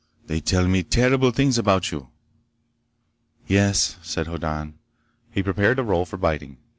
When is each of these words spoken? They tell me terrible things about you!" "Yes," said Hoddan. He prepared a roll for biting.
They 0.25 0.39
tell 0.39 0.67
me 0.67 0.81
terrible 0.81 1.29
things 1.29 1.59
about 1.59 1.91
you!" 1.91 2.09
"Yes," 3.45 3.97
said 4.01 4.25
Hoddan. 4.25 4.73
He 5.29 5.43
prepared 5.43 5.77
a 5.77 5.83
roll 5.83 6.05
for 6.05 6.17
biting. 6.17 6.57